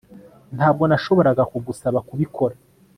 Ntabwo 0.55 0.83
nashoboraga 0.89 1.43
kugusaba 1.51 1.97
kubikora 2.07 2.55